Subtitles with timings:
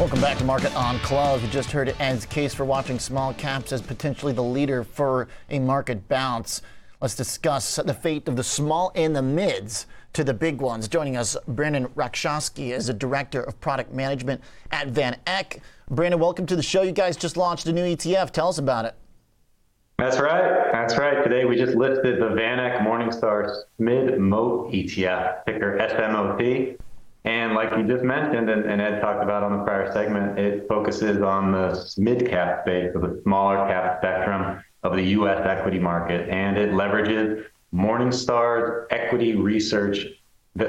[0.00, 1.42] Welcome back to Market on Close.
[1.42, 5.58] You just heard Ed's case for watching small caps as potentially the leader for a
[5.58, 6.62] market bounce.
[7.02, 9.84] Let's discuss the fate of the small and the mids
[10.14, 10.88] to the big ones.
[10.88, 14.40] Joining us, Brandon Rakszawski is a director of product management
[14.70, 15.60] at Van Eck.
[15.90, 16.80] Brandon, welcome to the show.
[16.80, 18.30] You guys just launched a new ETF.
[18.30, 18.94] Tell us about it.
[19.98, 20.72] That's right.
[20.72, 21.22] That's right.
[21.22, 26.78] Today we just listed the VanEck Morningstar Mid Moat ETF, ticker SMOT.
[27.24, 30.66] And like you just mentioned, and, and, Ed talked about on the prior segment, it
[30.68, 35.46] focuses on the mid cap space, the smaller cap spectrum of the U.S.
[35.46, 37.44] equity market, and it leverages
[37.74, 40.06] Morningstar's equity research,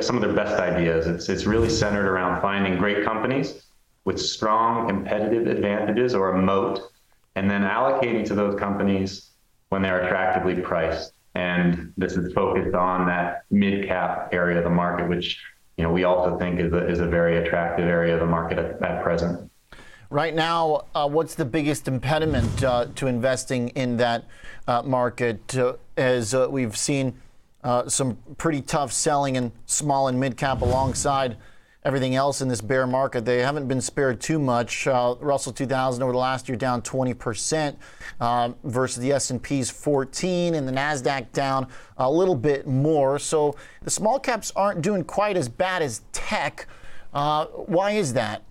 [0.02, 1.08] some of their best ideas.
[1.08, 3.63] It's it's really centered around finding great companies
[4.03, 6.81] with strong competitive advantages or a moat,
[7.36, 9.30] and then allocating to those companies
[9.70, 11.13] when they're attractively priced.
[11.33, 15.41] And this is focused on that mid cap area of the market, which
[15.77, 18.57] you know, we also think is a, is a very attractive area of the market
[18.57, 19.49] at, at present.
[20.09, 24.25] Right now, uh, what's the biggest impediment uh, to investing in that
[24.67, 25.58] uh, market?
[25.58, 27.14] Uh, as uh, we've seen
[27.64, 31.38] uh, some pretty tough selling in small and mid cap alongside
[31.83, 33.25] everything else in this bear market.
[33.25, 34.87] They haven't been spared too much.
[34.87, 37.75] Uh, Russell 2000 over the last year down 20%
[38.19, 43.17] uh, versus the S&P's 14 and the Nasdaq down a little bit more.
[43.17, 46.67] So the small caps aren't doing quite as bad as tech.
[47.13, 48.43] Uh, why is that?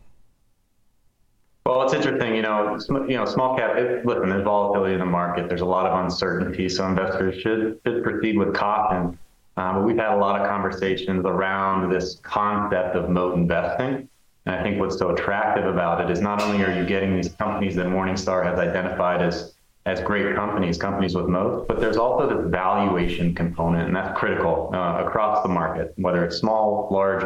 [1.67, 3.77] Well, it's interesting, you know, you know, small cap.
[3.77, 5.49] It, listen, there's volatility in the market.
[5.49, 9.19] There's a lot of uncertainty, so investors should should proceed with caution.
[9.57, 14.09] Um, we've had a lot of conversations around this concept of moat investing.
[14.47, 17.29] And I think what's so attractive about it is not only are you getting these
[17.35, 19.55] companies that Morningstar has identified as
[19.87, 24.71] as great companies, companies with moats, but there's also this valuation component, and that's critical
[24.75, 27.25] uh, across the market, whether it's small, large.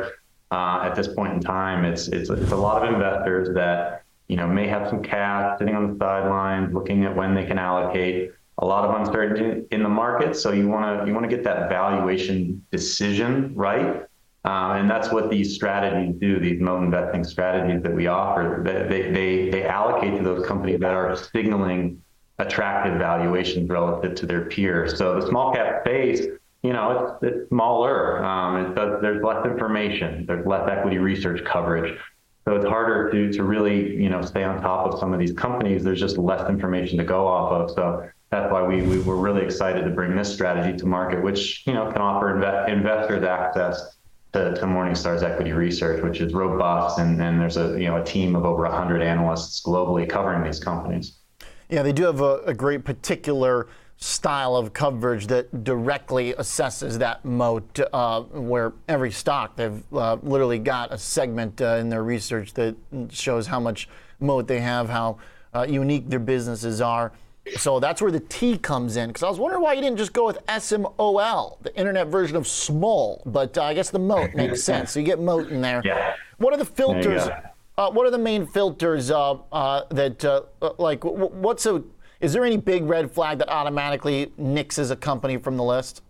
[0.52, 4.36] Uh, at this point in time, it's, it's it's a lot of investors that you
[4.36, 8.30] know may have some cash sitting on the sidelines, looking at when they can allocate
[8.58, 10.36] a lot of uncertainty in the market.
[10.36, 14.04] So you want to you want to get that valuation decision right,
[14.44, 16.38] uh, and that's what these strategies do.
[16.38, 20.94] These moat investing strategies that we offer, they they they allocate to those companies that
[20.94, 22.00] are signaling
[22.38, 24.98] attractive valuations relative to their peers.
[24.98, 26.26] So the small cap space.
[26.62, 28.24] You know, it's, it's smaller.
[28.24, 30.24] Um, it does, there's less information.
[30.26, 31.94] There's less equity research coverage.
[32.46, 35.32] So it's harder to, to really, you know, stay on top of some of these
[35.32, 35.84] companies.
[35.84, 37.70] There's just less information to go off of.
[37.72, 41.64] So that's why we, we were really excited to bring this strategy to market, which
[41.66, 43.96] you know can offer inve- investors access
[44.32, 48.04] to, to, Morningstar's equity research, which is robust, and, and there's a you know a
[48.04, 51.18] team of over 100 analysts globally covering these companies.
[51.68, 57.24] Yeah, they do have a, a great particular style of coverage that directly assesses that
[57.24, 62.52] moat, uh, where every stock they've uh, literally got a segment uh, in their research
[62.54, 62.74] that
[63.10, 65.18] shows how much moat they have, how
[65.54, 67.12] uh, unique their businesses are.
[67.56, 69.08] So that's where the T comes in.
[69.08, 72.46] Because I was wondering why you didn't just go with SMOL, the internet version of
[72.46, 73.22] small.
[73.26, 74.92] But uh, I guess the moat makes sense.
[74.92, 75.82] So you get moat in there.
[75.84, 76.14] Yeah.
[76.38, 77.28] What are the filters?
[77.76, 81.82] Uh, what are the main filters uh, uh that, uh, uh, like, what's a,
[82.20, 86.02] is there any big red flag that automatically nixes a company from the list?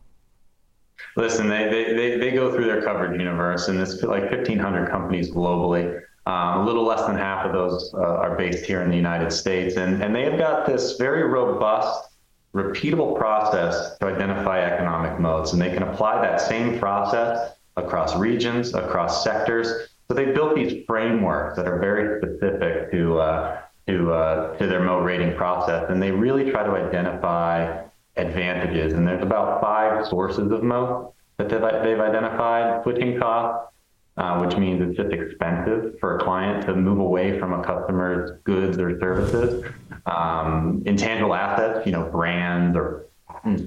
[1.17, 5.31] Listen, they, they, they, they go through their coverage universe, and it's like 1,500 companies
[5.31, 6.01] globally.
[6.27, 9.31] Um, a little less than half of those uh, are based here in the United
[9.31, 9.77] States.
[9.77, 12.09] And, and they have got this very robust,
[12.55, 15.53] repeatable process to identify economic moats.
[15.53, 19.91] And they can apply that same process across regions, across sectors.
[20.09, 24.83] So they built these frameworks that are very specific to, uh, to, uh, to their
[24.83, 25.91] moat rating process.
[25.91, 27.83] And they really try to identify
[28.17, 28.95] advantages.
[28.95, 33.74] And there's about five sources of moat that they've, they've identified switching costs
[34.17, 38.39] uh, which means it's just expensive for a client to move away from a customer's
[38.45, 39.65] goods or services.
[40.07, 43.07] Um, intangible assets, you know, brands or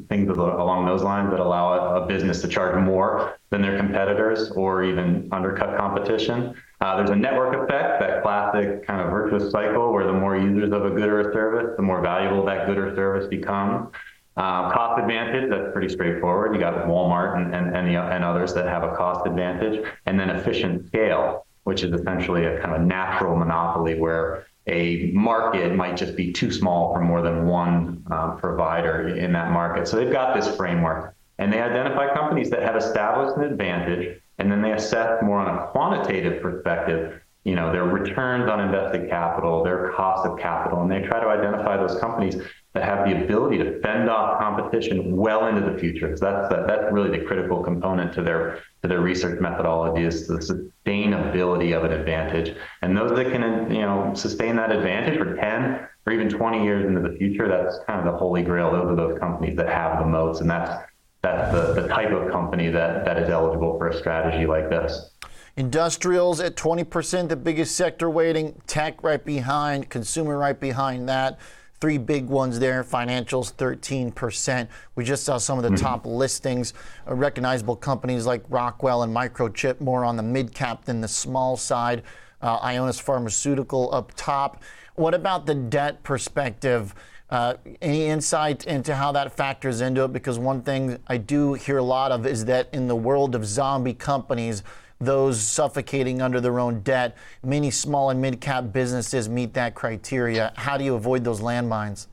[0.10, 4.50] things along those lines that allow a, a, business to charge more than their competitors
[4.52, 6.56] or even undercut competition.
[6.82, 10.72] Uh, there's a network effect, that classic kind of virtuous cycle where the more users
[10.72, 13.90] of a good or a service, the more valuable that good or service becomes.
[14.38, 16.54] Uh, cost advantage, that's pretty straightforward.
[16.54, 19.84] You got Walmart and, and, and, the, and others that have a cost advantage.
[20.06, 25.76] And then efficient scale, which is essentially a kind of natural monopoly where a market
[25.76, 29.88] might just be too small for more than one um, provider in that market.
[29.88, 31.16] So they've got this framework.
[31.40, 35.56] And they identify companies that have established an advantage, and then they assess more on
[35.56, 40.92] a quantitative perspective you know, their returns on invested capital, their cost of capital, and
[40.92, 42.36] they try to identify those companies
[42.78, 46.16] that have the ability to fend off competition well into the future.
[46.16, 50.28] So that's the, that's really the critical component to their to their research methodology is
[50.28, 52.56] the sustainability of an advantage.
[52.84, 56.86] And those that can you know sustain that advantage for 10 or even 20 years
[56.86, 58.72] into the future, that's kind of the holy grail.
[58.72, 60.84] Those are those companies that have the moats, and that's
[61.24, 65.10] that's the, the type of company that, that is eligible for a strategy like this.
[65.58, 71.40] Industrials at 20%, the biggest sector weighting, tech right behind, consumer right behind that.
[71.80, 72.84] Three big ones there.
[72.84, 74.68] Financials, 13%.
[74.96, 75.86] We just saw some of the mm-hmm.
[75.86, 76.74] top listings.
[77.08, 81.56] Uh, recognizable companies like Rockwell and Microchip, more on the mid cap than the small
[81.56, 82.04] side.
[82.42, 84.64] Uh, Ionis Pharmaceutical up top.
[84.96, 86.96] What about the debt perspective?
[87.30, 90.14] Uh, any insight into how that factors into it?
[90.14, 93.46] Because one thing I do hear a lot of is that in the world of
[93.46, 94.64] zombie companies,
[95.00, 97.16] those suffocating under their own debt.
[97.44, 100.54] Many small and mid cap businesses meet that criteria.
[100.56, 102.08] How do you avoid those landmines?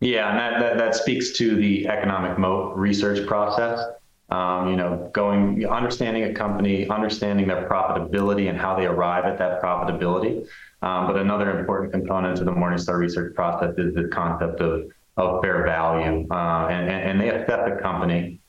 [0.00, 3.80] Yeah, and that, that, that speaks to the economic moat research process.
[4.30, 9.38] Um, you know, going understanding a company, understanding their profitability and how they arrive at
[9.38, 10.46] that profitability.
[10.82, 15.40] Um, but another important component to the Morningstar research process is the concept of of
[15.42, 18.40] fair value, uh, and, and they assess a company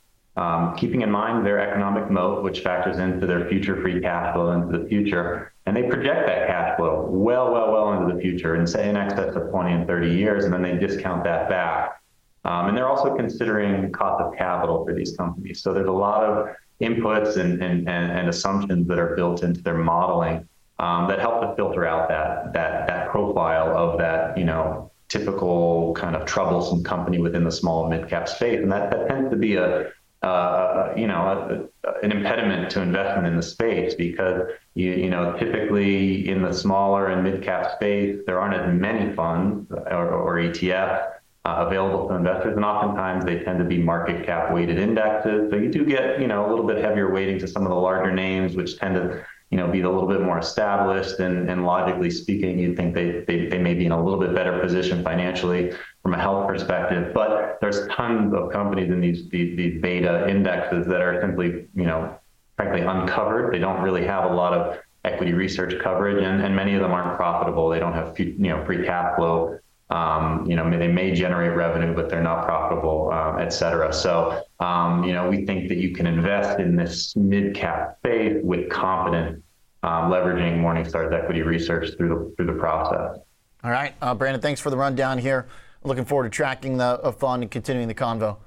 [0.76, 4.78] keeping in mind their economic moat, which factors into their future free cash flow into
[4.78, 5.54] the future.
[5.66, 8.98] And they project that cash flow well, well, well into the future and say in
[8.98, 12.02] excess of 20 and 30 years, and then they discount that back.
[12.44, 15.62] Um, and they're also considering cost of capital for these companies.
[15.64, 19.62] So there's a lot of inputs and, and, and, and assumptions that are built into
[19.62, 20.48] their modeling
[20.78, 25.94] um, that help to filter out that, that, that profile of that, you know, typical
[25.94, 28.60] kind of troublesome company within the small mid cap space.
[28.62, 29.92] And that, that tends to be a,
[30.26, 35.38] uh, you know, a, an impediment to investment in the space because you, you know,
[35.38, 41.12] typically in the smaller and mid-cap space, there aren't as many funds or, or ETFs
[41.46, 45.52] uh, available to investors, and oftentimes they tend to be market cap weighted indexes.
[45.52, 47.76] So you do get, you know, a little bit heavier weighting to some of the
[47.76, 51.66] larger names, which tend to you know, be a little bit more established and, and
[51.66, 55.04] logically speaking, you'd think they, they, they may be in a little bit better position
[55.04, 55.72] financially
[56.06, 57.12] from a health perspective.
[57.16, 61.88] But there's tons of companies in these, these, these beta indexes that are simply, you
[61.88, 62.16] know,
[62.58, 63.52] frankly uncovered.
[63.52, 66.92] They don't really have a lot of equity research coverage and, and many of them
[66.92, 67.70] aren't profitable.
[67.70, 69.58] They don't have, you know, free cash flow.
[69.90, 73.92] Um, you know, they may generate revenue, but they're not profitable, um, et cetera.
[73.92, 78.40] So, um, you know, we think that you can invest in this mid cap space
[78.44, 79.42] with confidence
[79.82, 83.20] um, leveraging Morningstar's equity research through the through the process.
[83.64, 85.48] All right, uh, Brandon, thanks for the rundown here.
[85.86, 88.38] Looking forward to tracking the fund and continuing the convo.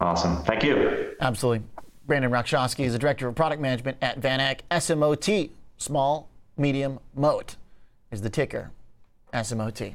[0.00, 1.14] Awesome, thank you.
[1.20, 1.64] Absolutely.
[2.06, 5.50] Brandon Rakszawski is the director of product management at VanEck SMOT.
[5.76, 7.56] Small, medium, moat
[8.10, 8.70] is the ticker.
[9.32, 9.94] SMOT.